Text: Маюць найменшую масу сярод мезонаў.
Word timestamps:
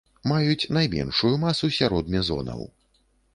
Маюць 0.29 0.69
найменшую 0.77 1.31
масу 1.45 1.69
сярод 1.77 2.11
мезонаў. 2.15 2.67